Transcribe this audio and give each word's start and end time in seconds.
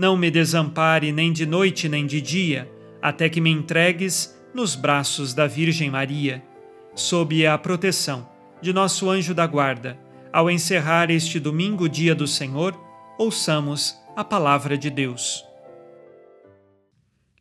não 0.00 0.16
me 0.16 0.30
desampare 0.30 1.12
nem 1.12 1.30
de 1.30 1.44
noite 1.44 1.86
nem 1.86 2.06
de 2.06 2.22
dia, 2.22 2.66
até 3.02 3.28
que 3.28 3.38
me 3.38 3.50
entregues 3.50 4.34
nos 4.54 4.74
braços 4.74 5.34
da 5.34 5.46
Virgem 5.46 5.90
Maria, 5.90 6.42
sob 6.94 7.46
a 7.46 7.58
proteção 7.58 8.26
de 8.62 8.72
nosso 8.72 9.10
anjo 9.10 9.34
da 9.34 9.46
guarda. 9.46 10.00
Ao 10.32 10.50
encerrar 10.50 11.10
este 11.10 11.38
domingo, 11.38 11.86
dia 11.86 12.14
do 12.14 12.26
Senhor, 12.26 12.74
ouçamos 13.18 13.94
a 14.16 14.24
palavra 14.24 14.78
de 14.78 14.88
Deus. 14.88 15.44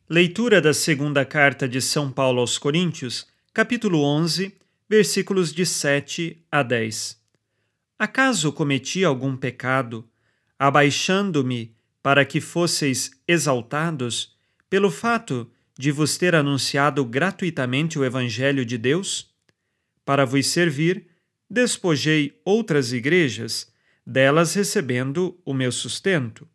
Leitura 0.09 0.59
da 0.59 0.73
segunda 0.73 1.23
carta 1.23 1.65
de 1.65 1.79
São 1.79 2.11
Paulo 2.11 2.41
aos 2.41 2.57
Coríntios, 2.57 3.25
capítulo 3.53 4.03
11, 4.03 4.53
versículos 4.89 5.53
de 5.53 5.65
7 5.65 6.43
a 6.51 6.61
10. 6.61 7.17
Acaso 7.97 8.51
cometi 8.51 9.05
algum 9.05 9.37
pecado, 9.37 10.05
abaixando-me 10.59 11.78
para 12.01 12.25
que 12.25 12.39
fosseis 12.39 13.11
exaltados 13.27 14.37
pelo 14.69 14.89
fato 14.89 15.49
de 15.77 15.91
vos 15.91 16.17
ter 16.17 16.35
anunciado 16.35 17.03
gratuitamente 17.05 17.97
o 17.97 18.05
Evangelho 18.05 18.65
de 18.65 18.77
Deus? 18.77 19.33
Para 20.05 20.25
vos 20.25 20.47
servir, 20.47 21.07
despojei 21.49 22.39
outras 22.43 22.93
igrejas, 22.93 23.71
delas 24.05 24.53
recebendo 24.53 25.39
o 25.45 25.53
meu 25.53 25.71
sustento. 25.71 26.47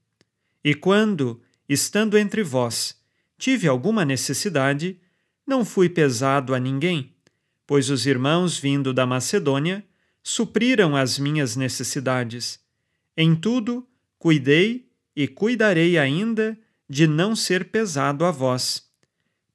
E 0.62 0.74
quando, 0.74 1.40
estando 1.68 2.18
entre 2.18 2.42
vós, 2.42 3.00
tive 3.38 3.68
alguma 3.68 4.04
necessidade, 4.04 4.98
não 5.46 5.64
fui 5.64 5.88
pesado 5.88 6.54
a 6.54 6.58
ninguém, 6.58 7.14
pois 7.66 7.90
os 7.90 8.06
irmãos 8.06 8.58
vindo 8.58 8.92
da 8.92 9.06
Macedônia 9.06 9.84
supriram 10.22 10.96
as 10.96 11.18
minhas 11.18 11.54
necessidades. 11.54 12.58
Em 13.16 13.36
tudo, 13.36 13.86
cuidei 14.18 14.83
e 15.16 15.28
cuidarei 15.28 15.98
ainda 15.98 16.58
de 16.88 17.06
não 17.06 17.34
ser 17.34 17.70
pesado 17.70 18.24
a 18.24 18.30
vós 18.30 18.84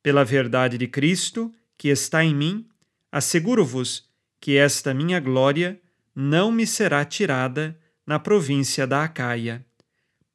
pela 0.01 0.23
verdade 0.23 0.77
de 0.77 0.87
Cristo, 0.87 1.53
que 1.77 1.89
está 1.89 2.23
em 2.23 2.33
mim, 2.33 2.67
asseguro-vos 3.11 4.09
que 4.39 4.57
esta 4.57 4.93
minha 4.93 5.19
glória 5.19 5.79
não 6.15 6.51
me 6.51 6.65
será 6.65 7.03
tirada 7.03 7.77
na 8.05 8.17
província 8.17 8.87
da 8.87 9.03
Acaia. 9.03 9.65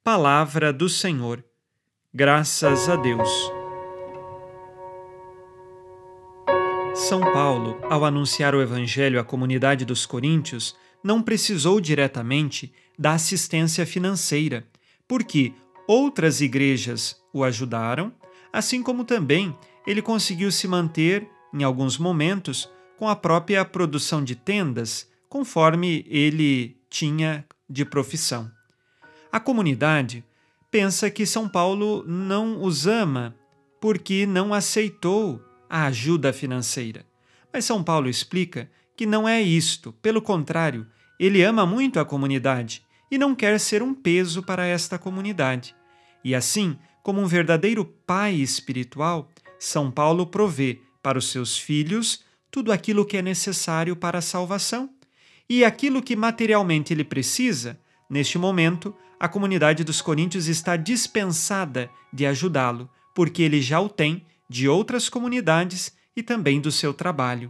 Palavra 0.03 0.71
do 0.71 0.87
Senhor. 0.87 1.43
Graças 2.13 2.87
a 2.87 2.95
Deus. 2.95 3.29
São 6.93 7.19
Paulo, 7.19 7.77
ao 7.89 8.05
anunciar 8.05 8.55
o 8.55 8.61
Evangelho 8.61 9.19
à 9.19 9.23
comunidade 9.23 9.83
dos 9.83 10.05
coríntios, 10.05 10.75
não 11.03 11.21
precisou 11.21 11.81
diretamente 11.81 12.73
da 12.97 13.13
assistência 13.13 13.85
financeira, 13.85 14.65
porque 15.07 15.53
outras 15.87 16.41
igrejas 16.41 17.21
o 17.33 17.43
ajudaram 17.43 18.11
assim 18.55 18.81
como 18.81 19.03
também 19.03 19.53
ele 19.85 20.01
conseguiu 20.01 20.49
se 20.49 20.65
manter, 20.65 21.27
em 21.53 21.61
alguns 21.63 21.97
momentos, 21.97 22.71
com 22.97 23.09
a 23.09 23.15
própria 23.15 23.65
produção 23.65 24.23
de 24.23 24.33
tendas, 24.33 25.11
conforme 25.27 26.05
ele 26.07 26.77
tinha 26.89 27.45
de 27.69 27.83
profissão. 27.83 28.49
A 29.29 29.41
comunidade 29.41 30.23
pensa 30.71 31.11
que 31.11 31.25
São 31.25 31.49
Paulo 31.49 32.05
não 32.07 32.63
os 32.63 32.87
ama 32.87 33.35
porque 33.81 34.25
não 34.25 34.53
aceitou 34.53 35.43
a 35.69 35.87
ajuda 35.87 36.31
financeira. 36.31 37.05
Mas 37.51 37.65
São 37.65 37.83
Paulo 37.83 38.07
explica 38.07 38.71
que 38.95 39.05
não 39.05 39.27
é 39.27 39.41
isto, 39.41 39.91
pelo 40.01 40.21
contrário, 40.21 40.87
ele 41.19 41.43
ama 41.43 41.65
muito 41.65 41.99
a 41.99 42.05
comunidade 42.05 42.84
e 43.15 43.17
não 43.17 43.33
quer 43.33 43.57
ser 43.61 43.81
um 43.81 43.93
peso 43.93 44.43
para 44.43 44.65
esta 44.65 44.99
comunidade. 44.99 45.73
E 46.21 46.35
assim, 46.35 46.77
como 47.01 47.21
um 47.21 47.25
verdadeiro 47.25 47.85
pai 47.85 48.33
espiritual, 48.33 49.31
São 49.57 49.89
Paulo 49.89 50.27
provê 50.27 50.81
para 51.01 51.17
os 51.17 51.31
seus 51.31 51.57
filhos 51.57 52.25
tudo 52.51 52.73
aquilo 52.73 53.05
que 53.05 53.15
é 53.15 53.21
necessário 53.21 53.95
para 53.95 54.17
a 54.17 54.21
salvação. 54.21 54.89
E 55.49 55.63
aquilo 55.63 56.01
que 56.01 56.13
materialmente 56.13 56.93
ele 56.93 57.05
precisa, 57.05 57.79
neste 58.09 58.37
momento, 58.37 58.93
a 59.17 59.29
comunidade 59.29 59.85
dos 59.85 60.01
coríntios 60.01 60.47
está 60.47 60.75
dispensada 60.75 61.89
de 62.11 62.25
ajudá-lo, 62.25 62.89
porque 63.13 63.43
ele 63.43 63.61
já 63.61 63.79
o 63.79 63.87
tem 63.87 64.25
de 64.49 64.67
outras 64.67 65.07
comunidades 65.07 65.95
e 66.13 66.21
também 66.21 66.59
do 66.59 66.69
seu 66.71 66.93
trabalho. 66.93 67.49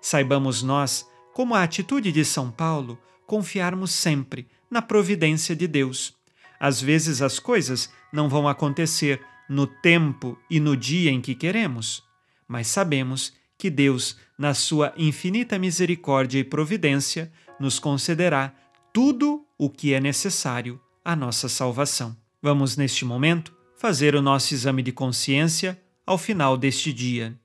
Saibamos 0.00 0.62
nós, 0.62 1.04
como 1.34 1.56
a 1.56 1.64
atitude 1.64 2.12
de 2.12 2.24
São 2.24 2.52
Paulo, 2.52 2.96
confiarmos 3.26 3.90
sempre 3.90 4.46
na 4.72 4.80
providência 4.80 5.54
de 5.54 5.68
Deus. 5.68 6.14
Às 6.58 6.80
vezes 6.80 7.20
as 7.20 7.38
coisas 7.38 7.92
não 8.10 8.26
vão 8.26 8.48
acontecer 8.48 9.20
no 9.46 9.66
tempo 9.66 10.38
e 10.48 10.58
no 10.58 10.74
dia 10.74 11.10
em 11.10 11.20
que 11.20 11.34
queremos, 11.34 12.02
mas 12.48 12.68
sabemos 12.68 13.34
que 13.58 13.68
Deus, 13.68 14.16
na 14.38 14.54
sua 14.54 14.94
infinita 14.96 15.58
misericórdia 15.58 16.38
e 16.38 16.44
providência, 16.44 17.30
nos 17.60 17.78
concederá 17.78 18.54
tudo 18.94 19.44
o 19.58 19.68
que 19.68 19.92
é 19.92 20.00
necessário 20.00 20.80
à 21.04 21.14
nossa 21.14 21.50
salvação. 21.50 22.16
Vamos, 22.40 22.74
neste 22.74 23.04
momento, 23.04 23.54
fazer 23.76 24.14
o 24.14 24.22
nosso 24.22 24.54
exame 24.54 24.82
de 24.82 24.90
consciência 24.90 25.78
ao 26.06 26.16
final 26.16 26.56
deste 26.56 26.94
dia. 26.94 27.38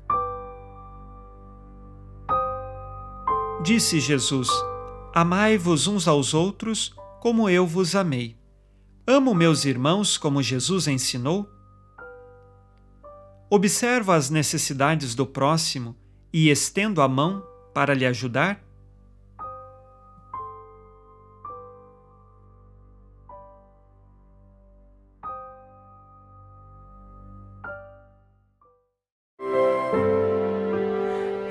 Disse 3.61 3.99
Jesus: 3.99 4.47
Amai-vos 5.13 5.87
uns 5.87 6.07
aos 6.07 6.33
outros 6.33 6.95
como 7.19 7.49
eu 7.49 7.65
vos 7.65 7.95
amei. 7.95 8.37
Amo 9.05 9.33
meus 9.33 9.65
irmãos 9.65 10.17
como 10.17 10.43
Jesus 10.43 10.87
ensinou? 10.87 11.49
Observo 13.49 14.11
as 14.11 14.29
necessidades 14.29 15.15
do 15.15 15.25
próximo 15.25 15.95
e 16.33 16.49
estendo 16.49 17.01
a 17.01 17.07
mão 17.07 17.41
para 17.73 17.93
lhe 17.93 18.05
ajudar? 18.05 18.61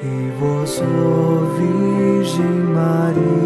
E 0.03 0.31
vós, 0.39 0.83
Virgem 1.57 2.45
Maria, 2.75 3.45